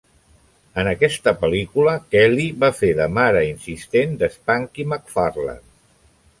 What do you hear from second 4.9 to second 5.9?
McFarland.